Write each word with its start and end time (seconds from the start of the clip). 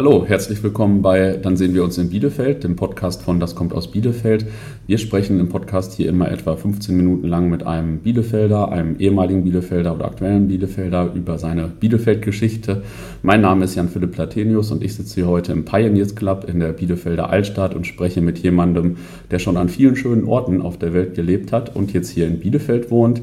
Hallo, 0.00 0.24
herzlich 0.26 0.62
willkommen 0.62 1.02
bei 1.02 1.36
Dann 1.36 1.58
sehen 1.58 1.74
wir 1.74 1.84
uns 1.84 1.98
in 1.98 2.08
Bielefeld, 2.08 2.64
dem 2.64 2.74
Podcast 2.74 3.20
von 3.20 3.38
Das 3.38 3.54
kommt 3.54 3.74
aus 3.74 3.90
Bielefeld. 3.90 4.46
Wir 4.86 4.96
sprechen 4.96 5.38
im 5.38 5.50
Podcast 5.50 5.92
hier 5.92 6.08
immer 6.08 6.30
etwa 6.30 6.56
15 6.56 6.96
Minuten 6.96 7.28
lang 7.28 7.50
mit 7.50 7.66
einem 7.66 7.98
Bielefelder, 7.98 8.72
einem 8.72 8.96
ehemaligen 8.98 9.44
Bielefelder 9.44 9.94
oder 9.94 10.06
aktuellen 10.06 10.48
Bielefelder 10.48 11.12
über 11.14 11.36
seine 11.36 11.68
Bielefeld-Geschichte. 11.68 12.82
Mein 13.22 13.42
Name 13.42 13.66
ist 13.66 13.74
Jan-Philipp 13.74 14.12
Platenius 14.12 14.70
und 14.70 14.82
ich 14.82 14.94
sitze 14.94 15.16
hier 15.16 15.26
heute 15.26 15.52
im 15.52 15.66
Pioneers 15.66 16.14
Club 16.14 16.46
in 16.48 16.60
der 16.60 16.72
Bielefelder 16.72 17.28
Altstadt 17.28 17.74
und 17.74 17.86
spreche 17.86 18.22
mit 18.22 18.38
jemandem, 18.38 18.96
der 19.30 19.38
schon 19.38 19.58
an 19.58 19.68
vielen 19.68 19.96
schönen 19.96 20.24
Orten 20.24 20.62
auf 20.62 20.78
der 20.78 20.94
Welt 20.94 21.14
gelebt 21.14 21.52
hat 21.52 21.76
und 21.76 21.92
jetzt 21.92 22.08
hier 22.08 22.26
in 22.26 22.40
Bielefeld 22.40 22.90
wohnt. 22.90 23.20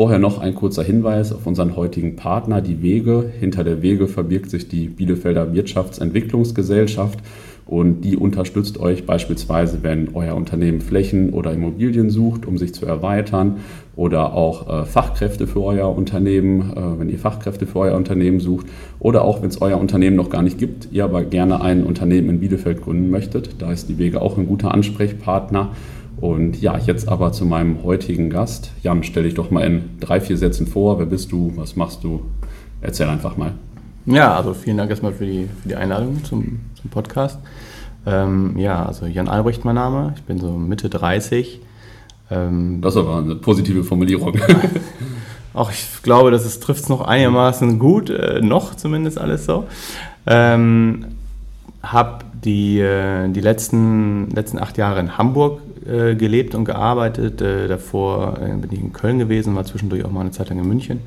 Vorher 0.00 0.18
noch 0.18 0.38
ein 0.38 0.54
kurzer 0.54 0.82
Hinweis 0.82 1.30
auf 1.30 1.46
unseren 1.46 1.76
heutigen 1.76 2.16
Partner, 2.16 2.62
die 2.62 2.80
Wege. 2.80 3.30
Hinter 3.38 3.64
der 3.64 3.82
Wege 3.82 4.08
verbirgt 4.08 4.48
sich 4.48 4.66
die 4.66 4.88
Bielefelder 4.88 5.52
Wirtschaftsentwicklungsgesellschaft 5.52 7.18
und 7.66 8.00
die 8.00 8.16
unterstützt 8.16 8.80
euch 8.80 9.04
beispielsweise, 9.04 9.80
wenn 9.82 10.14
euer 10.14 10.36
Unternehmen 10.36 10.80
Flächen 10.80 11.34
oder 11.34 11.52
Immobilien 11.52 12.08
sucht, 12.08 12.46
um 12.46 12.56
sich 12.56 12.72
zu 12.72 12.86
erweitern 12.86 13.58
oder 13.94 14.32
auch 14.32 14.70
äh, 14.70 14.86
Fachkräfte 14.86 15.46
für 15.46 15.62
euer 15.62 15.94
Unternehmen, 15.94 16.72
äh, 16.74 16.98
wenn 16.98 17.10
ihr 17.10 17.18
Fachkräfte 17.18 17.66
für 17.66 17.80
euer 17.80 17.96
Unternehmen 17.98 18.40
sucht 18.40 18.68
oder 19.00 19.22
auch 19.22 19.42
wenn 19.42 19.50
es 19.50 19.60
euer 19.60 19.78
Unternehmen 19.78 20.16
noch 20.16 20.30
gar 20.30 20.40
nicht 20.40 20.56
gibt, 20.56 20.88
ihr 20.92 21.04
aber 21.04 21.24
gerne 21.24 21.60
ein 21.60 21.84
Unternehmen 21.84 22.30
in 22.30 22.40
Bielefeld 22.40 22.80
gründen 22.80 23.10
möchtet. 23.10 23.56
Da 23.58 23.70
ist 23.70 23.90
die 23.90 23.98
Wege 23.98 24.22
auch 24.22 24.38
ein 24.38 24.46
guter 24.46 24.72
Ansprechpartner. 24.72 25.72
Und 26.20 26.60
ja, 26.60 26.76
jetzt 26.76 27.08
aber 27.08 27.32
zu 27.32 27.46
meinem 27.46 27.82
heutigen 27.82 28.28
Gast. 28.28 28.72
Jan, 28.82 29.02
stell 29.04 29.22
dich 29.22 29.34
doch 29.34 29.50
mal 29.50 29.64
in 29.64 29.98
drei, 30.00 30.20
vier 30.20 30.36
Sätzen 30.36 30.66
vor. 30.66 30.98
Wer 30.98 31.06
bist 31.06 31.32
du? 31.32 31.52
Was 31.56 31.76
machst 31.76 32.04
du? 32.04 32.22
Erzähl 32.82 33.08
einfach 33.08 33.36
mal. 33.36 33.52
Ja, 34.06 34.36
also 34.36 34.54
vielen 34.54 34.76
Dank 34.76 34.90
erstmal 34.90 35.12
für 35.12 35.26
die, 35.26 35.48
für 35.62 35.68
die 35.68 35.76
Einladung 35.76 36.22
zum, 36.24 36.60
zum 36.80 36.90
Podcast. 36.90 37.38
Ähm, 38.06 38.58
ja, 38.58 38.84
also 38.84 39.06
Jan 39.06 39.28
Albrecht 39.28 39.64
mein 39.64 39.74
Name. 39.74 40.14
Ich 40.16 40.22
bin 40.22 40.38
so 40.38 40.52
Mitte 40.52 40.90
30. 40.90 41.60
Ähm, 42.30 42.80
das 42.80 42.94
ist 42.94 43.00
aber 43.00 43.18
eine 43.18 43.36
positive 43.36 43.84
Formulierung. 43.84 44.38
auch 45.54 45.70
ich 45.70 46.02
glaube, 46.02 46.30
das 46.30 46.60
trifft 46.60 46.82
es 46.82 46.88
noch 46.88 47.00
einigermaßen 47.00 47.78
gut, 47.78 48.10
äh, 48.10 48.40
noch 48.40 48.74
zumindest 48.74 49.18
alles 49.18 49.46
so. 49.46 49.66
Ähm, 50.26 51.06
habe 51.82 52.24
die, 52.44 52.80
äh, 52.80 53.28
die 53.28 53.40
letzten, 53.40 54.30
letzten 54.30 54.58
acht 54.58 54.78
Jahre 54.78 55.00
in 55.00 55.18
Hamburg 55.18 55.60
äh, 55.90 56.14
gelebt 56.14 56.54
und 56.54 56.64
gearbeitet. 56.64 57.40
Äh, 57.40 57.68
davor 57.68 58.38
äh, 58.40 58.54
bin 58.56 58.70
ich 58.72 58.80
in 58.80 58.92
Köln 58.92 59.18
gewesen, 59.18 59.54
war 59.54 59.64
zwischendurch 59.64 60.04
auch 60.04 60.10
mal 60.10 60.20
eine 60.22 60.30
Zeit 60.30 60.48
lang 60.48 60.58
in 60.58 60.68
München. 60.68 61.00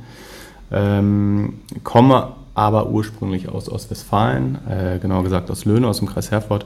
Ähm, 0.71 1.55
komme 1.83 2.33
aber 2.55 2.89
ursprünglich 2.89 3.49
aus 3.49 3.69
Ostwestfalen, 3.69 4.57
äh, 4.69 4.99
genauer 4.99 5.23
gesagt 5.23 5.49
aus 5.49 5.65
Löhne, 5.65 5.87
aus 5.87 5.99
dem 5.99 6.07
Kreis 6.07 6.31
Herford. 6.31 6.65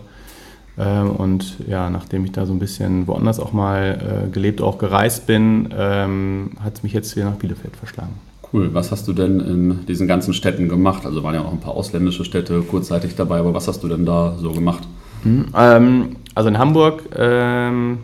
Ähm, 0.77 1.11
und 1.11 1.57
ja, 1.67 1.89
nachdem 1.89 2.25
ich 2.25 2.31
da 2.31 2.45
so 2.45 2.53
ein 2.53 2.59
bisschen 2.59 3.07
woanders 3.07 3.39
auch 3.39 3.53
mal 3.53 4.25
äh, 4.25 4.29
gelebt, 4.29 4.61
auch 4.61 4.77
gereist 4.77 5.25
bin, 5.25 5.69
ähm, 5.77 6.51
hat 6.63 6.75
es 6.77 6.83
mich 6.83 6.93
jetzt 6.93 7.15
wieder 7.15 7.29
nach 7.29 7.37
Bielefeld 7.37 7.75
verschlagen. 7.75 8.13
Cool. 8.53 8.73
Was 8.73 8.91
hast 8.91 9.07
du 9.07 9.13
denn 9.13 9.39
in 9.41 9.85
diesen 9.87 10.07
ganzen 10.07 10.33
Städten 10.33 10.69
gemacht? 10.69 11.05
Also 11.05 11.23
waren 11.23 11.35
ja 11.35 11.41
auch 11.41 11.51
ein 11.51 11.59
paar 11.59 11.73
ausländische 11.73 12.23
Städte 12.23 12.61
kurzzeitig 12.61 13.15
dabei, 13.15 13.39
aber 13.39 13.53
was 13.53 13.67
hast 13.67 13.83
du 13.83 13.89
denn 13.89 14.05
da 14.05 14.35
so 14.39 14.51
gemacht? 14.51 14.87
Mhm, 15.23 15.47
ähm, 15.55 16.15
also 16.35 16.49
in 16.49 16.57
Hamburg 16.57 17.03
ähm, 17.17 17.99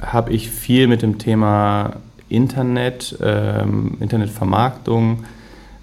habe 0.00 0.32
ich 0.32 0.50
viel 0.50 0.86
mit 0.86 1.02
dem 1.02 1.18
Thema 1.18 1.94
Internet, 2.28 3.16
ähm, 3.22 3.96
Internetvermarktung, 4.00 5.24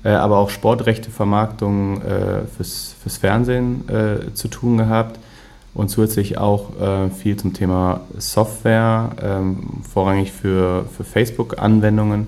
äh, 0.04 0.10
aber 0.10 0.38
auch 0.38 0.50
Sportrechtevermarktung 0.50 2.02
äh, 2.02 2.46
fürs, 2.56 2.96
fürs 3.02 3.18
Fernsehen 3.18 3.88
äh, 3.90 4.34
zu 4.34 4.48
tun 4.48 4.78
gehabt 4.78 5.20
und 5.74 5.90
zusätzlich 5.90 6.38
auch 6.38 6.80
äh, 6.80 7.10
viel 7.10 7.38
zum 7.38 7.54
Thema 7.54 8.02
Software, 8.18 9.12
ähm, 9.22 9.82
vorrangig 9.84 10.32
für, 10.32 10.86
für 10.96 11.04
Facebook-Anwendungen 11.04 12.28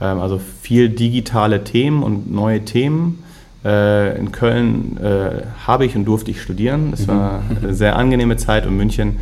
ähm, 0.00 0.20
also 0.20 0.38
viel 0.38 0.88
digitale 0.88 1.64
Themen 1.64 2.02
und 2.02 2.30
neue 2.30 2.64
Themen. 2.64 3.22
Äh, 3.66 4.16
in 4.16 4.30
Köln 4.30 4.96
äh, 4.98 5.42
habe 5.66 5.86
ich 5.86 5.96
und 5.96 6.04
durfte 6.04 6.30
ich 6.30 6.40
studieren. 6.40 6.92
Das 6.92 7.08
war 7.08 7.40
mhm. 7.40 7.56
eine 7.64 7.74
sehr 7.74 7.96
angenehme 7.96 8.36
Zeit 8.36 8.64
und 8.64 8.76
München 8.76 9.16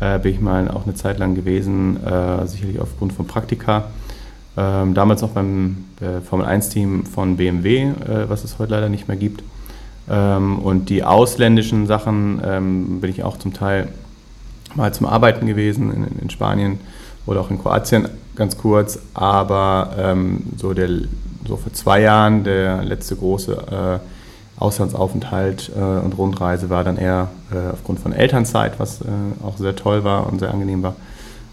äh, 0.00 0.18
bin 0.18 0.32
ich 0.32 0.40
mal 0.40 0.68
auch 0.68 0.84
eine 0.84 0.94
Zeit 0.94 1.20
lang 1.20 1.36
gewesen, 1.36 1.98
sicherlich 2.46 2.80
aufgrund 2.80 3.12
von 3.12 3.26
Praktika. 3.28 3.84
Ähm, 4.56 4.94
damals 4.94 5.22
noch 5.22 5.30
beim 5.30 5.84
Formel 6.28 6.46
1-Team 6.46 7.06
von 7.06 7.36
BMW, 7.36 7.92
was 8.28 8.44
es 8.44 8.58
heute 8.58 8.72
leider 8.72 8.88
nicht 8.88 9.06
mehr 9.08 9.16
gibt. 9.16 9.42
Ähm, 10.08 10.58
und 10.58 10.90
die 10.90 11.04
ausländischen 11.04 11.86
Sachen 11.86 13.00
bin 13.00 13.10
ich 13.10 13.22
auch 13.22 13.38
zum 13.38 13.52
Teil 13.52 13.88
mal 14.74 14.92
zum 14.92 15.06
Arbeiten 15.06 15.46
gewesen 15.46 15.92
in, 15.92 16.20
in 16.20 16.30
Spanien 16.30 16.80
oder 17.26 17.40
auch 17.40 17.50
in 17.50 17.60
Kroatien 17.60 18.08
ganz 18.34 18.58
kurz, 18.58 18.98
aber 19.14 19.94
ähm, 19.98 20.42
so, 20.56 20.74
der, 20.74 20.88
so 21.46 21.56
vor 21.56 21.72
zwei 21.72 22.00
Jahren 22.00 22.44
der 22.44 22.82
letzte 22.84 23.16
große 23.16 23.52
äh, 23.52 24.60
Auslandsaufenthalt 24.60 25.72
äh, 25.76 26.04
und 26.04 26.16
Rundreise 26.16 26.70
war 26.70 26.84
dann 26.84 26.96
eher 26.96 27.28
äh, 27.52 27.72
aufgrund 27.72 28.00
von 28.00 28.12
Elternzeit, 28.12 28.78
was 28.78 29.00
äh, 29.00 29.06
auch 29.44 29.56
sehr 29.58 29.74
toll 29.76 30.04
war 30.04 30.30
und 30.30 30.38
sehr 30.38 30.52
angenehm 30.52 30.82
war. 30.82 30.96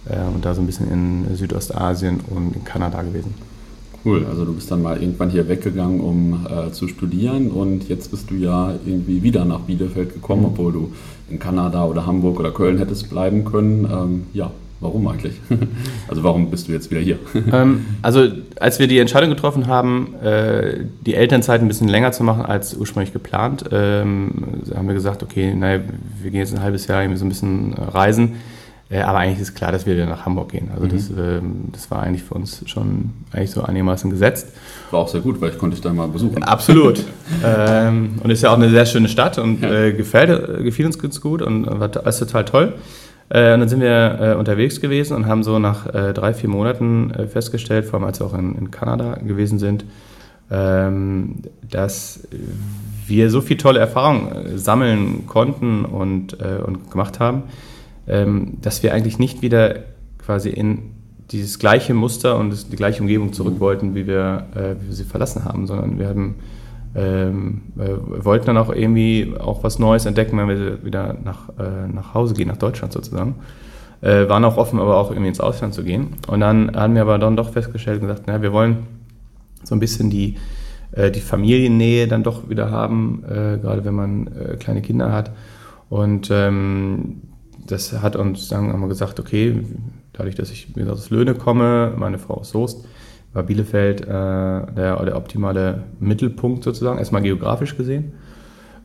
Äh, 0.05 0.33
und 0.33 0.45
da 0.45 0.53
so 0.53 0.61
ein 0.61 0.67
bisschen 0.67 0.91
in 0.91 1.35
Südostasien 1.35 2.19
und 2.29 2.55
in 2.55 2.63
Kanada 2.63 3.01
gewesen. 3.01 3.33
Cool, 4.03 4.25
also 4.27 4.45
du 4.45 4.53
bist 4.53 4.71
dann 4.71 4.81
mal 4.81 4.99
irgendwann 4.99 5.29
hier 5.29 5.47
weggegangen, 5.47 6.01
um 6.01 6.47
äh, 6.47 6.71
zu 6.71 6.87
studieren 6.87 7.51
und 7.51 7.87
jetzt 7.87 8.09
bist 8.09 8.31
du 8.31 8.35
ja 8.35 8.73
irgendwie 8.83 9.21
wieder 9.21 9.45
nach 9.45 9.59
Bielefeld 9.59 10.13
gekommen, 10.13 10.41
mhm. 10.41 10.47
obwohl 10.47 10.73
du 10.73 10.91
in 11.29 11.37
Kanada 11.37 11.85
oder 11.85 12.07
Hamburg 12.07 12.39
oder 12.39 12.51
Köln 12.51 12.79
hättest 12.79 13.11
bleiben 13.11 13.45
können. 13.45 13.85
Ähm, 13.85 14.23
ja, 14.33 14.51
Warum 14.81 15.07
eigentlich? 15.07 15.35
Also 16.07 16.23
warum 16.23 16.49
bist 16.49 16.67
du 16.67 16.73
jetzt 16.73 16.91
wieder 16.91 16.99
hier? 16.99 17.19
Ähm, 17.53 17.85
also 18.01 18.27
als 18.59 18.79
wir 18.79 18.87
die 18.87 18.97
Entscheidung 18.99 19.29
getroffen 19.29 19.67
haben, 19.67 20.15
äh, 20.23 20.85
die 21.05 21.15
Elternzeit 21.15 21.61
ein 21.61 21.67
bisschen 21.67 21.87
länger 21.87 22.11
zu 22.11 22.23
machen 22.23 22.45
als 22.45 22.73
ursprünglich 22.73 23.13
geplant, 23.13 23.65
ähm, 23.71 24.61
haben 24.75 24.87
wir 24.87 24.93
gesagt, 24.93 25.23
okay, 25.23 25.53
naja, 25.53 25.81
wir 26.21 26.31
gehen 26.31 26.39
jetzt 26.39 26.53
ein 26.53 26.61
halbes 26.61 26.87
Jahr 26.87 27.03
so 27.15 27.25
ein 27.25 27.29
bisschen 27.29 27.73
äh, 27.73 27.81
reisen. 27.81 28.35
Äh, 28.89 29.01
aber 29.01 29.19
eigentlich 29.19 29.39
ist 29.39 29.55
klar, 29.55 29.71
dass 29.71 29.85
wir 29.85 29.95
wieder 29.95 30.05
nach 30.05 30.25
Hamburg 30.25 30.51
gehen. 30.51 30.69
Also 30.73 30.85
mhm. 30.85 30.89
das, 30.89 31.09
ähm, 31.09 31.55
das 31.71 31.91
war 31.91 32.03
eigentlich 32.03 32.23
für 32.23 32.35
uns 32.35 32.63
schon 32.65 33.11
eigentlich 33.31 33.51
so 33.51 33.63
einigermaßen 33.63 34.09
gesetzt. 34.09 34.49
War 34.91 35.01
auch 35.01 35.07
sehr 35.07 35.21
gut, 35.21 35.39
weil 35.41 35.51
ich 35.51 35.57
konnte 35.57 35.75
dich 35.75 35.83
da 35.83 35.93
mal 35.93 36.07
besuchen. 36.07 36.43
Absolut. 36.43 37.03
ähm, 37.43 38.19
und 38.23 38.29
ist 38.29 38.43
ja 38.43 38.49
auch 38.49 38.57
eine 38.57 38.69
sehr 38.69 38.85
schöne 38.85 39.07
Stadt 39.07 39.37
und 39.37 39.61
ja. 39.61 39.71
äh, 39.71 39.93
gefällt, 39.93 40.63
gefiel 40.63 40.85
uns 40.85 40.99
ganz 40.99 41.21
gut 41.21 41.41
und 41.41 41.65
war 41.67 41.89
alles 42.03 42.19
total 42.19 42.45
toll. 42.45 42.73
Äh, 43.31 43.53
und 43.53 43.61
dann 43.61 43.69
sind 43.69 43.79
wir 43.79 44.19
äh, 44.19 44.35
unterwegs 44.35 44.81
gewesen 44.81 45.15
und 45.15 45.25
haben 45.25 45.43
so 45.43 45.57
nach 45.57 45.87
äh, 45.93 46.13
drei, 46.13 46.33
vier 46.33 46.49
Monaten 46.49 47.11
äh, 47.11 47.27
festgestellt, 47.27 47.85
vor 47.85 47.99
allem 47.99 48.07
als 48.07 48.19
wir 48.19 48.27
auch 48.27 48.37
in, 48.37 48.55
in 48.55 48.71
Kanada 48.71 49.15
gewesen 49.15 49.57
sind, 49.57 49.85
ähm, 50.51 51.37
dass 51.69 52.27
wir 53.07 53.29
so 53.29 53.39
viel 53.39 53.55
tolle 53.55 53.79
Erfahrungen 53.79 54.31
äh, 54.31 54.57
sammeln 54.57 55.27
konnten 55.27 55.85
und, 55.85 56.41
äh, 56.41 56.61
und 56.61 56.91
gemacht 56.91 57.21
haben, 57.21 57.43
ähm, 58.05 58.57
dass 58.61 58.83
wir 58.83 58.93
eigentlich 58.93 59.17
nicht 59.17 59.41
wieder 59.41 59.75
quasi 60.17 60.49
in 60.49 60.91
dieses 61.31 61.57
gleiche 61.57 61.93
Muster 61.93 62.37
und 62.37 62.73
die 62.73 62.75
gleiche 62.75 63.01
Umgebung 63.01 63.31
zurück 63.31 63.61
wollten, 63.61 63.95
wie 63.95 64.05
wir, 64.05 64.47
wie 64.81 64.87
wir 64.87 64.93
sie 64.93 65.05
verlassen 65.05 65.45
haben, 65.45 65.65
sondern 65.65 65.97
wir 65.97 66.09
haben 66.09 66.35
ähm, 66.95 67.61
äh, 67.77 68.25
wollten 68.25 68.47
dann 68.47 68.57
auch 68.57 68.69
irgendwie 68.73 69.33
auch 69.39 69.63
was 69.63 69.79
Neues 69.79 70.05
entdecken, 70.05 70.37
wenn 70.37 70.49
wir 70.49 70.83
wieder 70.83 71.15
nach, 71.23 71.49
äh, 71.57 71.87
nach 71.87 72.13
Hause 72.13 72.33
gehen, 72.33 72.47
nach 72.47 72.57
Deutschland 72.57 72.93
sozusagen. 72.93 73.35
Äh, 74.01 74.27
waren 74.27 74.43
auch 74.45 74.57
offen, 74.57 74.79
aber 74.79 74.97
auch 74.97 75.11
irgendwie 75.11 75.29
ins 75.29 75.39
Ausland 75.39 75.73
zu 75.73 75.83
gehen. 75.83 76.15
Und 76.27 76.39
dann 76.39 76.75
haben 76.75 76.95
wir 76.95 77.03
aber 77.03 77.19
dann 77.19 77.35
doch 77.35 77.51
festgestellt 77.51 78.01
und 78.01 78.07
gesagt, 78.07 78.27
naja, 78.27 78.41
wir 78.41 78.51
wollen 78.51 78.87
so 79.63 79.75
ein 79.75 79.79
bisschen 79.79 80.09
die, 80.09 80.37
äh, 80.91 81.11
die 81.11 81.21
Familiennähe 81.21 82.07
dann 82.07 82.23
doch 82.23 82.49
wieder 82.49 82.71
haben, 82.71 83.23
äh, 83.25 83.57
gerade 83.61 83.85
wenn 83.85 83.93
man 83.93 84.27
äh, 84.27 84.57
kleine 84.57 84.81
Kinder 84.81 85.11
hat. 85.11 85.31
Und 85.89 86.29
ähm, 86.31 87.21
das 87.67 88.01
hat 88.01 88.15
uns 88.15 88.47
dann 88.47 88.71
haben 88.71 88.81
wir 88.81 88.87
gesagt, 88.87 89.19
okay, 89.19 89.63
dadurch, 90.13 90.35
dass 90.35 90.51
ich 90.51 90.67
aus 90.87 91.09
Löhne 91.09 91.35
komme, 91.35 91.93
meine 91.95 92.17
Frau 92.17 92.35
aus 92.35 92.49
Soest, 92.49 92.85
war 93.33 93.43
Bielefeld 93.43 94.01
äh, 94.01 94.05
der, 94.05 95.03
der, 95.03 95.15
optimale 95.15 95.83
Mittelpunkt 95.99 96.63
sozusagen, 96.63 96.99
erstmal 96.99 97.21
geografisch 97.21 97.77
gesehen. 97.77 98.13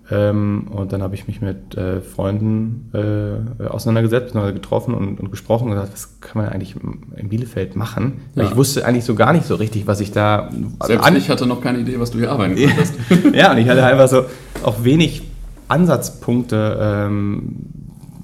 Ähm, 0.08 0.68
und 0.70 0.92
dann 0.92 1.02
habe 1.02 1.16
ich 1.16 1.26
mich 1.26 1.40
mit 1.40 1.76
äh, 1.76 2.00
Freunden 2.00 2.90
äh, 2.94 3.64
auseinandergesetzt, 3.64 4.34
getroffen 4.34 4.94
und, 4.94 5.18
und, 5.18 5.30
gesprochen 5.32 5.64
und 5.64 5.70
gesagt, 5.72 5.92
was 5.92 6.20
kann 6.20 6.42
man 6.42 6.52
eigentlich 6.52 6.76
in 7.16 7.28
Bielefeld 7.28 7.74
machen? 7.74 8.20
Ja. 8.36 8.44
Ich 8.44 8.54
wusste 8.54 8.86
eigentlich 8.86 9.04
so 9.04 9.16
gar 9.16 9.32
nicht 9.32 9.46
so 9.46 9.56
richtig, 9.56 9.88
was 9.88 10.00
ich 10.00 10.12
da. 10.12 10.50
Selbst 10.84 11.04
an 11.04 11.16
ich 11.16 11.28
hatte 11.28 11.46
noch 11.46 11.60
keine 11.60 11.80
Idee, 11.80 11.98
was 11.98 12.12
du 12.12 12.18
hier 12.18 12.30
arbeiten 12.30 12.54
konntest. 12.54 12.94
ja, 13.34 13.50
und 13.50 13.58
ich 13.58 13.68
hatte 13.68 13.84
einfach 13.84 14.06
so 14.06 14.26
auch 14.62 14.84
wenig 14.84 15.22
Ansatzpunkte, 15.66 16.78
ähm, 16.80 17.56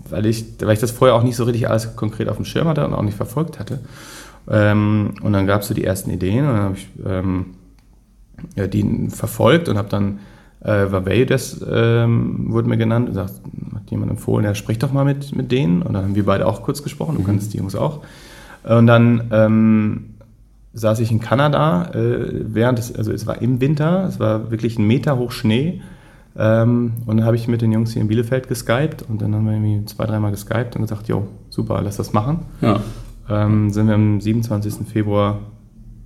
weil, 0.09 0.27
ich, 0.27 0.45
weil 0.61 0.75
ich 0.75 0.81
das 0.81 0.93
vorher 0.93 1.17
auch 1.17 1.25
nicht 1.25 1.35
so 1.35 1.43
richtig 1.43 1.69
alles 1.69 1.97
konkret 1.97 2.29
auf 2.29 2.37
dem 2.37 2.45
Schirm 2.45 2.69
hatte 2.69 2.87
und 2.87 2.95
auch 2.95 3.03
nicht 3.03 3.17
verfolgt 3.17 3.59
hatte. 3.59 3.81
Ähm, 4.51 5.15
und 5.23 5.33
dann 5.33 5.47
gab 5.47 5.63
es 5.63 5.69
so 5.69 5.75
die 5.75 5.85
ersten 5.85 6.11
Ideen 6.11 6.47
und 6.47 6.55
dann 6.55 6.63
habe 6.63 6.77
ich 6.77 6.89
ähm, 7.07 7.47
ja, 8.57 8.67
die 8.67 9.09
verfolgt 9.11 9.69
und 9.69 9.79
habe 9.79 9.89
dann 9.89 10.19
Äh, 10.65 10.93
Value 10.93 11.27
das 11.27 11.61
ähm, 11.69 12.53
wurde 12.53 12.69
mir 12.69 12.77
genannt. 12.77 13.09
Und 13.09 13.15
sagt, 13.15 13.35
hat 13.75 13.91
jemand 13.91 14.13
empfohlen, 14.13 14.45
ja, 14.45 14.55
sprich 14.55 14.79
doch 14.79 14.93
mal 14.93 15.05
mit, 15.05 15.35
mit 15.35 15.51
denen. 15.51 15.83
Und 15.83 15.95
dann 15.95 16.05
haben 16.05 16.15
wir 16.15 16.25
beide 16.25 16.47
auch 16.47 16.63
kurz 16.63 16.85
gesprochen. 16.85 17.17
Du 17.17 17.23
mhm. 17.23 17.27
kannst 17.27 17.53
die 17.53 17.59
Jungs 17.59 17.75
auch. 17.75 18.03
Und 18.63 18.87
dann 18.87 19.25
ähm, 19.33 20.15
saß 20.73 21.01
ich 21.01 21.11
in 21.11 21.19
Kanada 21.19 21.91
äh, 21.95 22.45
während 22.55 22.79
des, 22.79 22.95
also 22.95 23.11
es 23.11 23.27
war 23.27 23.43
im 23.43 23.61
Winter, 23.61 24.07
es 24.07 24.21
war 24.21 24.53
wirklich 24.53 24.79
ein 24.79 24.87
Meter 24.87 25.19
hoch 25.19 25.33
Schnee. 25.33 25.83
Ähm, 26.39 26.93
und 27.07 27.17
dann 27.17 27.27
habe 27.27 27.35
ich 27.35 27.49
mit 27.49 27.61
den 27.61 27.73
Jungs 27.73 27.93
hier 27.93 28.01
in 28.01 28.07
Bielefeld 28.07 28.47
geskypt 28.47 29.05
und 29.09 29.21
dann 29.21 29.35
haben 29.35 29.45
wir 29.45 29.55
irgendwie 29.55 29.85
zwei, 29.87 30.07
dreimal 30.07 30.31
geskypt 30.31 30.77
und 30.77 30.83
gesagt, 30.83 31.09
jo, 31.09 31.27
super, 31.51 31.83
lass 31.83 31.97
das 31.97 32.13
machen. 32.13 32.43
Ja. 32.61 32.79
Ähm, 33.33 33.71
sind 33.71 33.89
wir 33.89 33.95
am 33.95 34.21
27. 34.21 34.87
Februar 34.87 35.41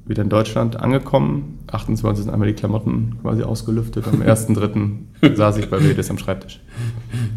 wieder 0.06 0.22
in 0.22 0.28
Deutschland 0.28 0.78
angekommen. 0.78 1.58
28. 1.72 2.32
einmal 2.32 2.46
die 2.46 2.54
Klamotten 2.54 3.18
quasi 3.22 3.42
ausgelüftet. 3.42 4.06
Am 4.06 4.22
1.3. 4.22 5.34
saß 5.34 5.56
ich 5.58 5.68
bei 5.68 5.82
Wildes 5.82 6.10
am 6.10 6.18
Schreibtisch. 6.18 6.60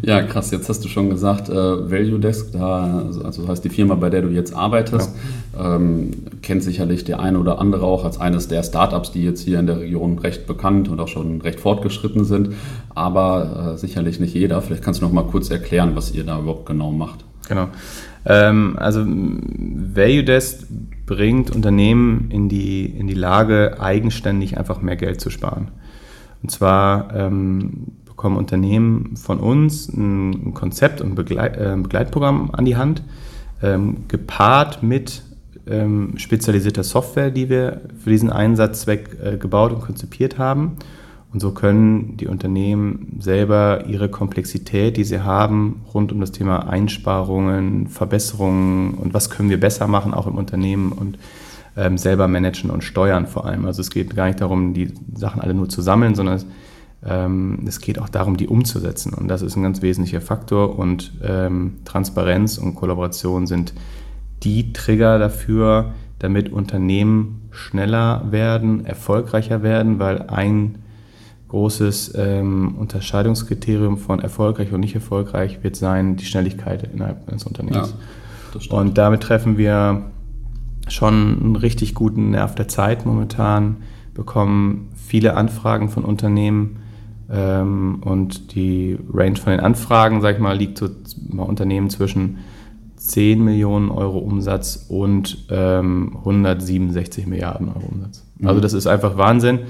Ja, 0.02 0.22
krass. 0.22 0.52
Jetzt 0.52 0.68
hast 0.68 0.84
du 0.84 0.88
schon 0.88 1.10
gesagt, 1.10 1.48
äh, 1.48 1.54
Value 1.54 2.20
Desk, 2.20 2.52
da, 2.52 3.06
also 3.24 3.48
heißt 3.48 3.64
die 3.64 3.70
Firma, 3.70 3.96
bei 3.96 4.08
der 4.08 4.22
du 4.22 4.28
jetzt 4.28 4.54
arbeitest, 4.54 5.12
ja. 5.52 5.76
ähm, 5.76 6.12
kennt 6.42 6.62
sicherlich 6.62 7.02
der 7.02 7.18
eine 7.18 7.40
oder 7.40 7.58
andere 7.58 7.86
auch 7.86 8.04
als 8.04 8.20
eines 8.20 8.46
der 8.46 8.62
Startups, 8.62 9.10
die 9.10 9.24
jetzt 9.24 9.40
hier 9.40 9.58
in 9.58 9.66
der 9.66 9.80
Region 9.80 10.20
recht 10.20 10.46
bekannt 10.46 10.88
und 10.88 11.00
auch 11.00 11.08
schon 11.08 11.40
recht 11.40 11.58
fortgeschritten 11.58 12.24
sind. 12.24 12.50
Aber 12.94 13.72
äh, 13.74 13.78
sicherlich 13.78 14.20
nicht 14.20 14.34
jeder. 14.34 14.62
Vielleicht 14.62 14.84
kannst 14.84 15.00
du 15.00 15.06
noch 15.06 15.12
mal 15.12 15.24
kurz 15.24 15.50
erklären, 15.50 15.96
was 15.96 16.12
ihr 16.12 16.22
da 16.22 16.38
überhaupt 16.38 16.66
genau 16.66 16.92
macht. 16.92 17.24
Genau. 17.48 17.66
Ähm, 18.24 18.76
also 18.78 19.04
Value 19.04 20.24
Desk 20.24 20.66
bringt 21.06 21.50
Unternehmen 21.50 22.30
in 22.30 22.48
die, 22.48 22.86
in 22.86 23.06
die 23.06 23.14
Lage, 23.14 23.80
eigenständig 23.80 24.58
einfach 24.58 24.80
mehr 24.80 24.96
Geld 24.96 25.20
zu 25.20 25.30
sparen. 25.30 25.68
Und 26.42 26.50
zwar 26.50 27.14
ähm, 27.14 27.88
bekommen 28.04 28.36
Unternehmen 28.36 29.16
von 29.16 29.40
uns 29.40 29.88
ein 29.88 30.54
Konzept 30.54 31.00
und 31.00 31.14
Begleit, 31.14 31.56
äh, 31.56 31.76
Begleitprogramm 31.76 32.50
an 32.52 32.64
die 32.64 32.76
Hand, 32.76 33.02
ähm, 33.62 34.08
gepaart 34.08 34.82
mit 34.82 35.22
ähm, 35.66 36.14
spezialisierter 36.16 36.82
Software, 36.82 37.30
die 37.30 37.48
wir 37.48 37.82
für 38.02 38.10
diesen 38.10 38.30
Einsatzzweck 38.30 39.16
äh, 39.22 39.36
gebaut 39.36 39.72
und 39.72 39.80
konzipiert 39.80 40.38
haben. 40.38 40.76
Und 41.32 41.40
so 41.40 41.52
können 41.52 42.16
die 42.16 42.26
Unternehmen 42.26 43.16
selber 43.20 43.84
ihre 43.86 44.08
Komplexität, 44.08 44.96
die 44.96 45.04
sie 45.04 45.20
haben, 45.20 45.82
rund 45.94 46.10
um 46.10 46.20
das 46.20 46.32
Thema 46.32 46.68
Einsparungen, 46.68 47.86
Verbesserungen 47.86 48.94
und 48.94 49.14
was 49.14 49.30
können 49.30 49.48
wir 49.48 49.60
besser 49.60 49.86
machen, 49.86 50.12
auch 50.12 50.26
im 50.26 50.36
Unternehmen 50.36 50.90
und 50.90 51.18
ähm, 51.76 51.98
selber 51.98 52.26
managen 52.26 52.70
und 52.70 52.82
steuern 52.82 53.26
vor 53.26 53.46
allem. 53.46 53.64
Also 53.64 53.80
es 53.80 53.90
geht 53.90 54.16
gar 54.16 54.26
nicht 54.26 54.40
darum, 54.40 54.74
die 54.74 54.92
Sachen 55.14 55.40
alle 55.40 55.54
nur 55.54 55.68
zu 55.68 55.82
sammeln, 55.82 56.16
sondern 56.16 56.34
es, 56.34 56.46
ähm, 57.06 57.60
es 57.64 57.80
geht 57.80 58.00
auch 58.00 58.08
darum, 58.08 58.36
die 58.36 58.48
umzusetzen. 58.48 59.14
Und 59.14 59.28
das 59.28 59.42
ist 59.42 59.56
ein 59.56 59.62
ganz 59.62 59.82
wesentlicher 59.82 60.20
Faktor. 60.20 60.76
Und 60.78 61.12
ähm, 61.22 61.78
Transparenz 61.84 62.58
und 62.58 62.74
Kollaboration 62.74 63.46
sind 63.46 63.72
die 64.42 64.72
Trigger 64.72 65.20
dafür, 65.20 65.92
damit 66.18 66.52
Unternehmen 66.52 67.42
schneller 67.52 68.26
werden, 68.30 68.84
erfolgreicher 68.84 69.62
werden, 69.62 70.00
weil 70.00 70.22
ein 70.22 70.79
großes 71.50 72.14
ähm, 72.16 72.76
Unterscheidungskriterium 72.76 73.98
von 73.98 74.20
erfolgreich 74.20 74.72
und 74.72 74.80
nicht 74.80 74.94
erfolgreich 74.94 75.62
wird 75.62 75.74
sein 75.74 76.16
die 76.16 76.24
Schnelligkeit 76.24 76.88
innerhalb 76.92 77.28
eines 77.28 77.44
Unternehmens. 77.44 77.94
Ja, 78.54 78.76
und 78.76 78.96
damit 78.98 79.22
treffen 79.22 79.58
wir 79.58 80.02
schon 80.86 81.40
einen 81.40 81.56
richtig 81.56 81.94
guten 81.94 82.30
Nerv 82.30 82.54
der 82.54 82.68
Zeit 82.68 83.04
momentan, 83.04 83.78
bekommen 84.14 84.90
viele 84.94 85.36
Anfragen 85.36 85.88
von 85.88 86.04
Unternehmen 86.04 86.78
ähm, 87.28 88.00
und 88.04 88.54
die 88.54 88.96
Range 89.12 89.36
von 89.36 89.50
den 89.50 89.60
Anfragen, 89.60 90.20
sag 90.20 90.36
ich 90.36 90.40
mal, 90.40 90.56
liegt 90.56 90.78
so 90.78 90.88
bei 91.30 91.42
Unternehmen 91.42 91.90
zwischen 91.90 92.38
10 92.96 93.42
Millionen 93.42 93.90
Euro 93.90 94.18
Umsatz 94.18 94.86
und 94.88 95.46
ähm, 95.50 96.16
167 96.18 97.26
Milliarden 97.26 97.68
Euro 97.68 97.86
Umsatz. 97.90 98.24
Mhm. 98.38 98.46
Also 98.46 98.60
das 98.60 98.72
ist 98.72 98.86
einfach 98.86 99.16
Wahnsinn. 99.16 99.60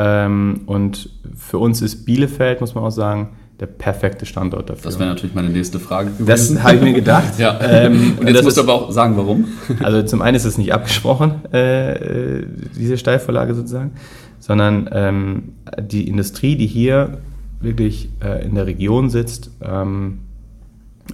Ähm, 0.00 0.60
und 0.66 1.10
für 1.36 1.58
uns 1.58 1.82
ist 1.82 2.04
Bielefeld, 2.04 2.60
muss 2.60 2.74
man 2.76 2.84
auch 2.84 2.90
sagen, 2.90 3.30
der 3.58 3.66
perfekte 3.66 4.24
Standort 4.24 4.70
dafür. 4.70 4.84
Das 4.84 5.00
wäre 5.00 5.08
natürlich 5.08 5.34
meine 5.34 5.50
nächste 5.50 5.80
Frage 5.80 6.10
gewesen. 6.10 6.54
Das 6.54 6.62
habe 6.62 6.76
ich 6.76 6.82
mir 6.82 6.92
gedacht. 6.92 7.32
ja. 7.38 7.58
Ähm, 7.60 8.16
und 8.20 8.28
jetzt 8.28 8.44
musst 8.44 8.56
du 8.56 8.60
aber 8.60 8.74
auch 8.74 8.92
sagen, 8.92 9.16
warum. 9.16 9.46
also 9.82 10.02
zum 10.04 10.22
einen 10.22 10.36
ist 10.36 10.44
es 10.44 10.56
nicht 10.56 10.72
abgesprochen, 10.72 11.44
äh, 11.52 12.46
diese 12.76 12.96
Steilvorlage 12.96 13.54
sozusagen, 13.56 13.92
sondern 14.38 14.88
ähm, 14.92 15.42
die 15.80 16.06
Industrie, 16.06 16.54
die 16.54 16.68
hier 16.68 17.18
wirklich 17.60 18.08
äh, 18.22 18.46
in 18.46 18.54
der 18.54 18.66
Region 18.66 19.10
sitzt, 19.10 19.50
ähm, 19.60 20.20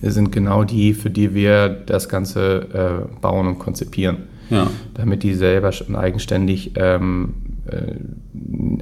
sind 0.03 0.31
genau 0.31 0.65
die, 0.65 0.93
für 0.93 1.09
die 1.09 1.35
wir 1.35 1.71
das 1.71 2.11
Ganze 2.11 3.07
äh, 3.09 3.21
bauen 3.23 3.47
und 3.47 3.59
konzipieren. 3.59 4.25
Ja. 4.51 4.67
Damit 4.93 5.23
die 5.23 5.33
selber 5.33 5.71
eigenständig 5.95 6.73
ähm, 6.77 7.35
äh, 7.67 7.95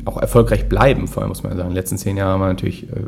auch 0.05 0.17
erfolgreich 0.17 0.69
bleiben, 0.69 1.09
vor 1.09 1.23
allem 1.23 1.31
muss 1.31 1.43
man 1.43 1.53
sagen. 1.53 1.69
In 1.69 1.75
den 1.75 1.77
letzten 1.77 1.99
zehn 1.99 2.17
Jahren 2.17 2.41
war 2.41 2.49
natürlich 2.49 2.85
äh, 2.85 3.03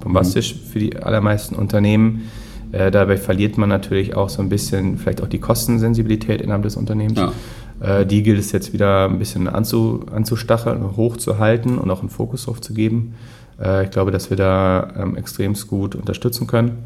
bombastisch 0.00 0.54
mhm. 0.54 0.58
für 0.70 0.78
die 0.78 0.96
allermeisten 0.96 1.54
Unternehmen. 1.54 2.30
Äh, 2.72 2.90
dabei 2.90 3.16
verliert 3.16 3.58
man 3.58 3.68
natürlich 3.68 4.14
auch 4.14 4.28
so 4.28 4.42
ein 4.42 4.48
bisschen 4.48 4.98
vielleicht 4.98 5.22
auch 5.22 5.28
die 5.28 5.38
Kostensensibilität 5.38 6.40
innerhalb 6.40 6.62
des 6.62 6.76
Unternehmens. 6.76 7.18
Ja. 7.18 7.32
Äh, 7.80 8.06
die 8.06 8.22
gilt 8.22 8.38
es 8.38 8.52
jetzt 8.52 8.72
wieder 8.72 9.08
ein 9.08 9.18
bisschen 9.18 9.48
anzu, 9.48 10.04
anzustacheln, 10.12 10.96
hochzuhalten 10.96 11.78
und 11.78 11.90
auch 11.90 12.00
einen 12.00 12.10
Fokus 12.10 12.44
drauf 12.44 12.60
zu 12.60 12.74
geben. 12.74 13.14
Äh, 13.60 13.84
ich 13.84 13.90
glaube, 13.90 14.10
dass 14.10 14.30
wir 14.30 14.36
da 14.36 14.92
ähm, 14.96 15.16
extremst 15.16 15.68
gut 15.68 15.94
unterstützen 15.94 16.46
können. 16.46 16.84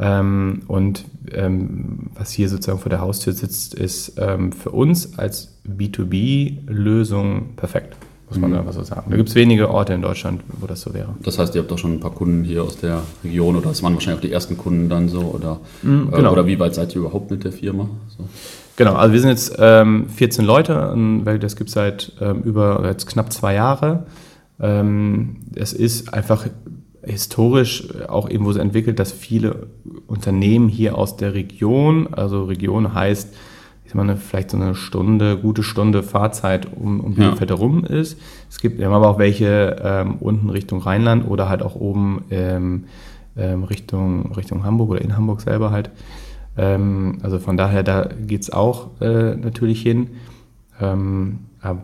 Ähm, 0.00 0.62
und 0.68 1.04
ähm, 1.32 2.10
was 2.14 2.30
hier 2.30 2.48
sozusagen 2.48 2.78
vor 2.78 2.90
der 2.90 3.00
Haustür 3.00 3.32
sitzt, 3.32 3.74
ist 3.74 4.14
ähm, 4.18 4.52
für 4.52 4.70
uns 4.70 5.18
als 5.18 5.58
B2B-Lösung 5.66 7.56
perfekt, 7.56 7.96
muss 8.28 8.38
man 8.38 8.50
mhm. 8.50 8.58
einfach 8.58 8.72
so 8.72 8.82
sagen. 8.82 9.10
Da 9.10 9.16
gibt 9.16 9.28
es 9.28 9.34
wenige 9.34 9.70
Orte 9.70 9.94
in 9.94 10.02
Deutschland, 10.02 10.42
wo 10.60 10.66
das 10.66 10.80
so 10.80 10.92
wäre. 10.94 11.14
Das 11.22 11.38
heißt, 11.38 11.54
ihr 11.54 11.60
habt 11.60 11.70
doch 11.70 11.78
schon 11.78 11.94
ein 11.94 12.00
paar 12.00 12.12
Kunden 12.12 12.44
hier 12.44 12.62
aus 12.62 12.76
der 12.76 13.02
Region 13.24 13.56
oder 13.56 13.68
das 13.68 13.82
waren 13.82 13.94
wahrscheinlich 13.94 14.18
auch 14.18 14.28
die 14.28 14.32
ersten 14.32 14.56
Kunden 14.56 14.88
dann 14.88 15.08
so 15.08 15.20
oder, 15.20 15.60
mhm, 15.82 16.10
genau. 16.10 16.28
äh, 16.28 16.32
oder 16.32 16.46
wie 16.46 16.58
weit 16.58 16.74
seid 16.74 16.94
ihr 16.94 17.00
überhaupt 17.00 17.30
mit 17.30 17.44
der 17.44 17.52
Firma? 17.52 17.88
So. 18.16 18.24
Genau, 18.76 18.94
also 18.94 19.12
wir 19.12 19.20
sind 19.20 19.30
jetzt 19.30 19.56
ähm, 19.58 20.08
14 20.08 20.44
Leute, 20.44 20.92
weil 21.24 21.40
das 21.40 21.56
gibt 21.56 21.68
es 21.68 21.74
seit 21.74 22.12
ähm, 22.20 22.42
über 22.42 22.80
jetzt 22.86 23.06
knapp 23.06 23.32
zwei 23.32 23.54
Jahre. 23.54 24.06
Ähm, 24.60 25.38
es 25.56 25.72
ist 25.72 26.14
einfach 26.14 26.46
historisch 27.02 27.88
auch 28.08 28.28
irgendwo 28.28 28.52
so 28.52 28.60
entwickelt, 28.60 28.98
dass 28.98 29.10
viele 29.10 29.68
Unternehmen 30.06 30.68
hier 30.68 30.96
aus 30.96 31.16
der 31.16 31.34
Region, 31.34 32.08
also 32.12 32.44
Region 32.44 32.94
heißt, 32.94 33.34
ich 33.88 33.94
meine, 33.94 34.16
vielleicht 34.16 34.50
so 34.50 34.58
eine 34.58 34.74
Stunde, 34.74 35.38
gute 35.38 35.62
Stunde 35.62 36.02
Fahrzeit 36.02 36.68
um, 36.76 37.00
um 37.00 37.14
Bielefeld 37.14 37.48
ja. 37.48 37.56
herum 37.56 37.84
ist. 37.84 38.20
Es 38.50 38.60
gibt 38.60 38.82
aber 38.82 39.08
auch 39.08 39.18
welche 39.18 39.76
ähm, 39.82 40.16
unten 40.20 40.50
Richtung 40.50 40.80
Rheinland 40.80 41.26
oder 41.26 41.48
halt 41.48 41.62
auch 41.62 41.74
oben 41.74 42.24
ähm, 42.30 42.84
ähm, 43.34 43.64
Richtung, 43.64 44.30
Richtung 44.32 44.62
Hamburg 44.62 44.90
oder 44.90 45.00
in 45.00 45.16
Hamburg 45.16 45.40
selber 45.40 45.70
halt. 45.70 45.90
Ähm, 46.58 47.16
also 47.22 47.38
von 47.38 47.56
daher, 47.56 47.82
da 47.82 48.10
geht 48.26 48.42
es 48.42 48.52
auch 48.52 49.00
äh, 49.00 49.34
natürlich 49.34 49.80
hin. 49.80 50.08
Ähm, 50.82 51.38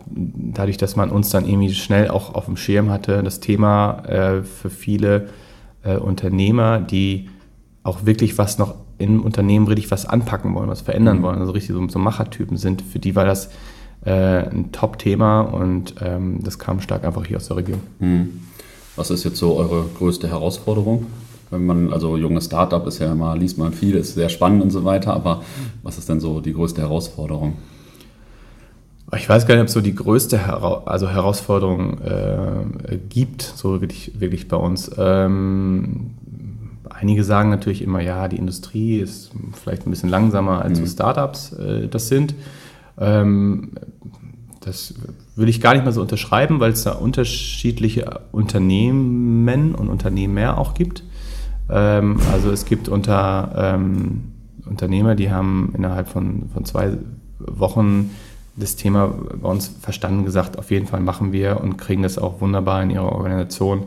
dadurch, 0.05 0.77
dass 0.77 0.95
man 0.95 1.09
uns 1.09 1.29
dann 1.31 1.47
irgendwie 1.47 1.73
schnell 1.73 2.09
auch 2.09 2.35
auf 2.35 2.45
dem 2.45 2.55
Schirm 2.55 2.91
hatte, 2.91 3.23
das 3.23 3.39
Thema 3.39 4.03
äh, 4.05 4.43
für 4.43 4.69
viele 4.69 5.29
äh, 5.83 5.97
Unternehmer, 5.97 6.79
die 6.79 7.29
auch 7.81 8.05
wirklich 8.05 8.37
was 8.37 8.59
noch 8.59 8.75
im 8.97 9.21
Unternehmen 9.23 9.67
richtig 9.67 9.91
was 9.91 10.05
anpacken 10.05 10.53
wollen, 10.55 10.69
was 10.69 10.81
verändern 10.81 11.19
mhm. 11.19 11.23
wollen, 11.23 11.39
also 11.39 11.51
richtig 11.51 11.75
so, 11.75 11.87
so 11.87 11.99
Machertypen 11.99 12.57
sind, 12.57 12.81
für 12.81 12.99
die 12.99 13.15
war 13.15 13.25
das 13.25 13.49
äh, 14.05 14.47
ein 14.49 14.71
Top-Thema 14.71 15.41
und 15.41 15.95
ähm, 16.01 16.39
das 16.43 16.59
kam 16.59 16.79
stark 16.79 17.03
einfach 17.03 17.25
hier 17.25 17.37
aus 17.37 17.47
der 17.47 17.57
Region. 17.57 17.79
Mhm. 17.99 18.41
Was 18.95 19.09
ist 19.09 19.23
jetzt 19.23 19.37
so 19.37 19.55
eure 19.55 19.85
größte 19.97 20.27
Herausforderung? 20.29 21.07
Wenn 21.51 21.65
man, 21.65 21.93
also 21.93 22.17
junges 22.17 22.45
Startup 22.45 22.85
ist 22.87 22.99
ja 22.99 23.11
immer, 23.11 23.35
liest 23.35 23.57
man 23.57 23.73
viel, 23.73 23.95
ist 23.95 24.15
sehr 24.15 24.29
spannend 24.29 24.63
und 24.63 24.71
so 24.71 24.83
weiter, 24.83 25.13
aber 25.13 25.43
was 25.83 25.97
ist 25.97 26.09
denn 26.09 26.19
so 26.19 26.39
die 26.39 26.53
größte 26.53 26.81
Herausforderung? 26.81 27.53
Ich 29.15 29.29
weiß 29.29 29.45
gar 29.45 29.55
nicht, 29.55 29.61
ob 29.61 29.67
es 29.67 29.73
so 29.73 29.81
die 29.81 29.93
größte 29.93 30.47
Hera 30.47 30.83
also 30.85 31.07
Herausforderung 31.07 31.99
äh, 32.01 32.97
gibt, 33.09 33.43
so 33.43 33.79
wirklich, 33.79 34.19
wirklich 34.19 34.47
bei 34.47 34.57
uns. 34.57 34.89
Ähm, 34.97 36.15
einige 36.99 37.23
sagen 37.23 37.49
natürlich 37.49 37.81
immer, 37.81 38.01
ja, 38.01 38.27
die 38.27 38.37
Industrie 38.37 38.99
ist 38.99 39.31
vielleicht 39.53 39.85
ein 39.85 39.89
bisschen 39.89 40.09
langsamer 40.09 40.61
als 40.61 40.79
mhm. 40.79 40.85
so 40.85 40.91
Startups 40.91 41.53
äh, 41.53 41.87
das 41.87 42.07
sind. 42.07 42.35
Ähm, 42.97 43.71
das 44.61 44.95
würde 45.35 45.51
ich 45.51 45.61
gar 45.61 45.73
nicht 45.73 45.83
mehr 45.83 45.91
so 45.91 46.01
unterschreiben, 46.01 46.59
weil 46.59 46.71
es 46.71 46.83
da 46.83 46.93
unterschiedliche 46.93 48.21
Unternehmen 48.31 49.75
und 49.75 49.89
Unternehmer 49.89 50.57
auch 50.57 50.73
gibt. 50.73 51.03
Ähm, 51.69 52.19
also 52.31 52.51
es 52.51 52.65
gibt 52.65 52.89
unter 52.89 53.75
ähm, 53.75 54.31
Unternehmer, 54.65 55.15
die 55.15 55.29
haben 55.29 55.73
innerhalb 55.77 56.07
von, 56.07 56.49
von 56.51 56.65
zwei 56.65 56.97
Wochen 57.39 58.11
das 58.55 58.75
Thema 58.75 59.13
bei 59.41 59.49
uns 59.49 59.67
verstanden 59.67 60.25
gesagt, 60.25 60.57
auf 60.57 60.71
jeden 60.71 60.87
Fall 60.87 61.01
machen 61.01 61.31
wir 61.31 61.59
und 61.61 61.77
kriegen 61.77 62.03
das 62.03 62.17
auch 62.17 62.41
wunderbar 62.41 62.81
in 62.81 62.89
ihrer 62.89 63.11
Organisation 63.11 63.83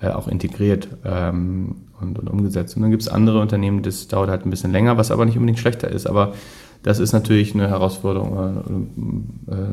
äh, 0.00 0.08
auch 0.08 0.28
integriert 0.28 0.88
ähm, 1.04 1.76
und, 2.00 2.18
und, 2.18 2.28
umgesetzt. 2.28 2.76
Und 2.76 2.82
dann 2.82 2.90
gibt 2.90 3.02
es 3.02 3.08
andere 3.08 3.40
Unternehmen, 3.40 3.82
das 3.82 4.08
dauert 4.08 4.30
halt 4.30 4.46
ein 4.46 4.50
bisschen 4.50 4.72
länger, 4.72 4.96
was 4.96 5.10
aber 5.10 5.24
nicht 5.24 5.36
unbedingt 5.36 5.58
schlechter 5.58 5.88
ist. 5.88 6.06
Aber 6.06 6.34
das 6.82 6.98
ist 6.98 7.12
natürlich 7.12 7.54
eine 7.54 7.68
Herausforderung, 7.68 8.88
äh, 9.48 9.54
äh 9.54 9.66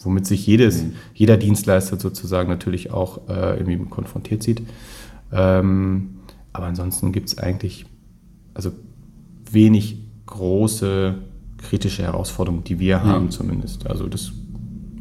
womit 0.00 0.26
sich 0.26 0.46
jedes, 0.46 0.84
mhm. 0.84 0.92
jeder 1.12 1.36
Dienstleister 1.36 1.98
sozusagen 1.98 2.48
natürlich 2.48 2.92
auch 2.92 3.28
äh, 3.28 3.58
irgendwie 3.58 3.78
konfrontiert 3.90 4.44
sieht. 4.44 4.62
Ähm, 5.32 6.18
aber 6.52 6.66
ansonsten 6.66 7.10
gibt 7.10 7.28
es 7.28 7.38
eigentlich 7.38 7.84
also 8.54 8.70
wenig 9.50 9.98
große 10.26 11.16
kritische 11.58 12.02
Herausforderungen, 12.04 12.62
die 12.62 12.78
wir 12.78 13.02
haben 13.02 13.24
ja. 13.24 13.30
zumindest. 13.30 13.88
Also 13.88 14.06
das 14.06 14.32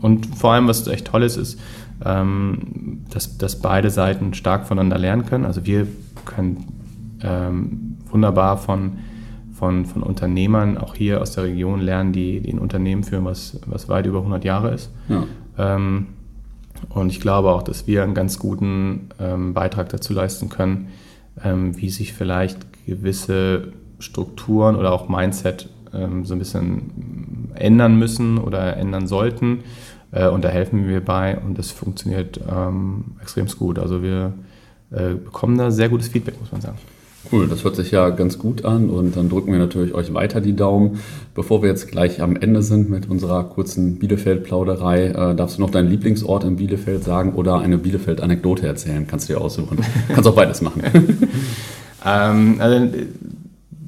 und 0.02 0.36
vor 0.36 0.54
allem, 0.54 0.68
was 0.68 0.86
echt 0.88 1.08
toll 1.08 1.24
ist, 1.24 1.38
ist, 1.38 1.60
dass, 2.00 3.38
dass 3.38 3.60
beide 3.60 3.90
Seiten 3.90 4.34
stark 4.36 4.68
voneinander 4.68 5.00
lernen 5.00 5.26
können. 5.26 5.46
Also 5.46 5.66
wir 5.66 5.88
können 6.26 6.68
ähm, 7.24 7.98
wunderbar 8.10 8.58
von, 8.58 9.00
von, 9.54 9.86
von 9.86 10.04
Unternehmern 10.04 10.78
auch 10.78 10.96
hier 10.96 11.22
aus 11.22 11.32
der 11.32 11.46
Region 11.46 11.82
lernen, 11.82 12.14
die, 12.14 12.40
die 12.42 12.54
ein 12.54 12.60
Unternehmen 12.60 13.04
führen, 13.04 13.26
was, 13.26 13.60
was 13.66 13.90
weit 13.90 14.06
über 14.06 14.20
100 14.20 14.44
Jahre 14.46 14.74
ist. 14.74 14.92
Ja. 15.10 15.26
Ähm, 15.58 16.08
und 16.90 17.12
ich 17.12 17.20
glaube 17.20 17.50
auch, 17.50 17.64
dass 17.64 17.88
wir 17.88 18.04
einen 18.04 18.14
ganz 18.14 18.38
guten 18.38 19.10
ähm, 19.20 19.54
Beitrag 19.54 19.90
dazu 19.90 20.14
leisten 20.14 20.50
können, 20.50 20.90
ähm, 21.44 21.76
wie 21.78 21.90
sich 21.90 22.14
vielleicht 22.14 22.86
gewisse 22.86 23.70
Strukturen 24.00 24.76
oder 24.76 24.92
auch 24.92 25.10
Mindset 25.10 25.70
ähm, 25.94 26.26
so 26.26 26.36
ein 26.36 26.40
bisschen 26.40 27.52
ändern 27.56 27.98
müssen 27.98 28.38
oder 28.38 28.78
ändern 28.78 29.08
sollten. 29.08 29.60
Äh, 30.12 30.28
und 30.28 30.44
da 30.44 30.50
helfen 30.50 30.88
wir 30.88 31.04
bei 31.04 31.38
und 31.38 31.58
das 31.58 31.72
funktioniert 31.72 32.40
ähm, 32.50 33.16
extrem 33.22 33.48
gut. 33.48 33.80
Also 33.80 34.02
wir 34.02 34.34
äh, 34.92 35.16
bekommen 35.16 35.58
da 35.58 35.72
sehr 35.72 35.90
gutes 35.90 36.08
Feedback, 36.08 36.40
muss 36.40 36.52
man 36.52 36.62
sagen. 36.62 36.78
Cool, 37.32 37.48
das 37.48 37.64
hört 37.66 37.76
sich 37.76 37.92
ja 37.92 38.10
ganz 38.10 38.40
gut 38.40 38.64
an 38.64 38.90
und 38.90 39.18
dann 39.18 39.28
drücken 39.28 39.52
wir 39.52 39.60
natürlich 39.60 39.94
euch 39.94 40.14
weiter 40.14 40.40
die 40.40 40.56
Daumen. 40.56 41.00
Bevor 41.36 41.62
wir 41.62 41.70
jetzt 41.70 41.90
gleich 41.90 42.22
am 42.22 42.38
Ende 42.38 42.62
sind 42.62 42.90
mit 42.90 43.10
unserer 43.10 43.44
kurzen 43.44 44.00
Bielefeld-Plauderei, 44.00 45.08
äh, 45.08 45.36
darfst 45.36 45.58
du 45.58 45.62
noch 45.62 45.70
deinen 45.70 45.90
Lieblingsort 45.90 46.46
in 46.46 46.56
Bielefeld 46.56 47.04
sagen 47.04 47.34
oder 47.34 47.60
eine 47.60 47.78
Bielefeld-Anekdote 47.78 48.66
erzählen? 48.66 49.08
Kannst 49.08 49.28
du 49.28 49.34
dir 49.34 49.42
aussuchen. 49.42 49.80
Kannst 50.08 50.30
auch 50.30 50.36
beides 50.36 50.62
machen. 50.62 50.82
ähm, 52.06 52.56
also 52.60 52.88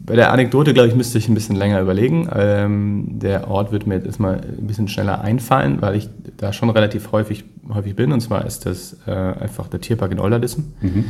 bei 0.09 0.15
der 0.15 0.31
Anekdote, 0.33 0.73
glaube 0.73 0.89
ich, 0.89 0.95
müsste 0.95 1.19
ich 1.19 1.29
ein 1.29 1.35
bisschen 1.35 1.55
länger 1.55 1.79
überlegen. 1.79 2.27
Ähm, 2.33 3.19
der 3.19 3.47
Ort 3.47 3.71
wird 3.71 3.85
mir 3.85 3.99
jetzt 3.99 4.19
mal 4.19 4.41
ein 4.41 4.65
bisschen 4.65 4.87
schneller 4.87 5.21
einfallen, 5.21 5.83
weil 5.83 5.95
ich 5.95 6.09
da 6.35 6.51
schon 6.51 6.71
relativ 6.71 7.11
häufig, 7.11 7.45
häufig 7.71 7.95
bin. 7.95 8.11
Und 8.11 8.19
zwar 8.19 8.43
ist 8.45 8.65
das 8.65 8.97
äh, 9.05 9.11
einfach 9.11 9.67
der 9.67 9.81
Tierpark 9.81 10.11
in 10.11 10.19
Olderdissen. 10.19 10.73
Mhm. 10.81 11.05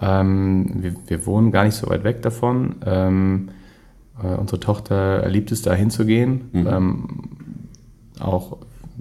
Ähm, 0.00 0.70
wir, 0.76 0.94
wir, 1.06 1.26
wohnen 1.26 1.52
gar 1.52 1.64
nicht 1.64 1.74
so 1.74 1.90
weit 1.90 2.04
weg 2.04 2.22
davon. 2.22 2.76
Ähm, 2.86 3.50
äh, 4.22 4.28
unsere 4.28 4.60
Tochter 4.60 5.28
liebt 5.28 5.52
es, 5.52 5.60
da 5.60 5.74
hinzugehen. 5.74 6.48
Mhm. 6.52 6.66
Ähm, 6.66 7.08
auch, 8.18 8.56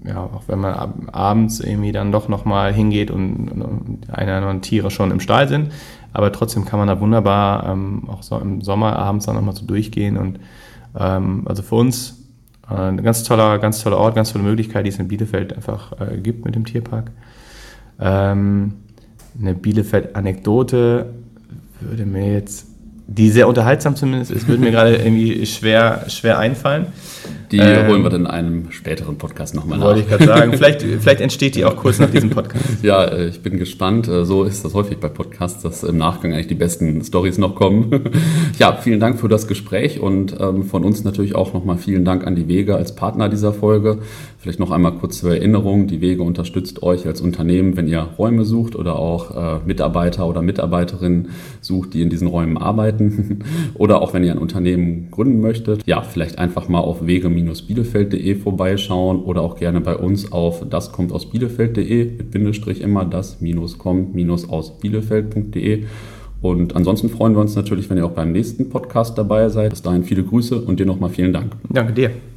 ja, 0.06 0.22
auch 0.24 0.44
wenn 0.48 0.60
man 0.60 0.74
ab, 0.74 0.94
abends 1.12 1.60
irgendwie 1.60 1.92
dann 1.92 2.12
doch 2.12 2.28
nochmal 2.28 2.74
hingeht 2.74 3.12
und, 3.12 3.50
und 3.50 4.10
eine 4.12 4.38
oder 4.38 4.48
andere 4.48 4.62
Tiere 4.62 4.92
schon 4.92 5.12
im 5.12 5.20
Stall 5.20 5.48
sind 5.48 5.72
aber 6.18 6.32
trotzdem 6.32 6.66
kann 6.66 6.80
man 6.80 6.88
da 6.88 7.00
wunderbar 7.00 7.70
ähm, 7.70 8.10
auch 8.10 8.24
so 8.24 8.40
im 8.40 8.62
Sommer 8.62 8.96
abends 8.98 9.28
dann 9.28 9.36
nochmal 9.36 9.56
so 9.56 9.66
durchgehen. 9.66 10.18
Und 10.18 10.40
ähm, 10.98 11.44
also 11.46 11.62
für 11.62 11.76
uns 11.76 12.24
äh, 12.68 12.74
ein 12.74 13.04
ganz 13.04 13.24
toller, 13.24 13.60
ganz 13.60 13.84
toller 13.84 13.98
Ort, 13.98 14.16
ganz 14.16 14.34
tolle 14.34 14.44
Möglichkeit, 14.44 14.86
die 14.86 14.90
es 14.90 14.98
in 14.98 15.08
Bielefeld 15.08 15.54
einfach 15.54 15.94
äh, 16.02 16.18
gibt 16.18 16.44
mit 16.44 16.56
dem 16.56 16.66
Tierpark. 16.66 17.12
Ähm, 18.00 18.74
eine 19.40 19.54
Bielefeld-Anekdote 19.54 21.14
würde 21.82 22.06
mir 22.08 22.34
jetzt 22.34 22.67
die 23.08 23.30
sehr 23.30 23.48
unterhaltsam 23.48 23.96
zumindest 23.96 24.32
ist, 24.32 24.48
würde 24.48 24.62
mir 24.62 24.72
gerade 24.72 24.96
irgendwie 25.04 25.46
schwer, 25.46 26.06
schwer 26.10 26.40
einfallen. 26.40 26.88
Die 27.52 27.60
ähm, 27.60 27.88
holen 27.88 28.04
wir 28.04 28.10
dann 28.10 28.22
in 28.22 28.28
einem 28.28 28.72
späteren 28.72 29.18
Podcast 29.18 29.56
nochmal 29.56 29.78
nach. 29.78 29.86
Wollte 29.86 30.02
ich 30.02 30.10
gerade 30.10 30.26
sagen. 30.26 30.54
Vielleicht, 30.58 30.82
vielleicht 30.82 31.22
entsteht 31.22 31.56
die 31.56 31.64
auch 31.64 31.78
kurz 31.78 32.00
nach 32.00 32.10
diesem 32.10 32.30
Podcast. 32.30 32.84
ja, 32.84 33.06
äh, 33.06 33.28
ich 33.28 33.42
bin 33.42 33.58
gespannt. 33.58 34.08
Äh, 34.10 34.26
so 34.26 34.44
ist 34.44 34.66
das 34.66 34.74
häufig 34.74 34.98
bei 34.98 35.08
Podcasts, 35.08 35.64
dass 35.64 35.84
im 35.84 35.98
Nachgang 35.98 36.34
eigentlich 36.34 36.48
die 36.48 36.56
besten 36.56 37.02
Stories 37.04 37.38
noch 37.38 37.56
kommen. 37.56 38.02
ja, 38.60 38.76
vielen 38.76 39.00
Dank 39.00 39.20
für 39.20 39.30
das 39.30 39.48
Gespräch 39.48 40.02
und 40.02 40.36
ähm, 40.40 40.64
von 40.64 40.84
uns 40.84 41.06
natürlich 41.06 41.36
auch 41.36 41.54
nochmal 41.54 41.78
vielen 41.78 42.04
Dank 42.04 42.28
an 42.28 42.36
die 42.36 42.50
Wege 42.50 42.76
als 42.76 42.96
Partner 42.96 43.30
dieser 43.30 43.54
Folge. 43.54 44.00
Vielleicht 44.40 44.60
noch 44.60 44.72
einmal 44.72 44.94
kurz 44.94 45.20
zur 45.20 45.32
Erinnerung. 45.32 45.88
Die 45.88 46.02
Wege 46.02 46.24
unterstützt 46.24 46.84
euch 46.84 47.06
als 47.08 47.22
Unternehmen, 47.22 47.78
wenn 47.78 47.88
ihr 47.88 48.00
Räume 48.00 48.46
sucht 48.46 48.76
oder 48.76 48.98
auch 48.98 49.36
äh, 49.36 49.60
Mitarbeiter 49.66 50.28
oder 50.28 50.42
Mitarbeiterinnen 50.42 51.30
sucht, 51.62 51.94
die 51.94 52.02
in 52.02 52.10
diesen 52.10 52.28
Räumen 52.28 52.58
arbeiten. 52.98 53.40
oder 53.76 54.02
auch 54.02 54.14
wenn 54.14 54.24
ihr 54.24 54.32
ein 54.32 54.38
Unternehmen 54.38 55.10
gründen 55.12 55.42
möchtet. 55.42 55.86
Ja, 55.86 56.02
vielleicht 56.02 56.38
einfach 56.38 56.70
mal 56.70 56.80
auf 56.80 57.06
wege-bielefeld.de 57.06 58.36
vorbeischauen 58.36 59.22
oder 59.22 59.42
auch 59.42 59.58
gerne 59.58 59.82
bei 59.82 59.96
uns 59.96 60.32
auf 60.32 60.66
das 60.70 60.92
kommt 60.92 61.12
aus 61.12 61.30
Bielefeld.de 61.30 62.06
mit 62.06 62.32
Bindestrich 62.32 62.82
immer 62.82 63.06
das 63.06 63.42
minus 63.42 63.78
kommt 63.78 64.16
minus 64.16 64.50
aus 64.50 64.78
Bielefeld.de. 64.80 65.86
Und 66.40 66.76
ansonsten 66.76 67.10
freuen 67.10 67.34
wir 67.34 67.42
uns 67.42 67.56
natürlich, 67.56 67.90
wenn 67.90 67.98
ihr 67.98 68.06
auch 68.06 68.12
beim 68.12 68.32
nächsten 68.32 68.70
Podcast 68.70 69.18
dabei 69.18 69.50
seid. 69.50 69.72
Bis 69.72 69.82
dahin 69.82 70.04
viele 70.04 70.24
Grüße 70.24 70.62
und 70.62 70.80
dir 70.80 70.86
nochmal 70.86 71.10
vielen 71.10 71.34
Dank. 71.34 71.54
Danke 71.70 71.94
dir. 71.94 72.12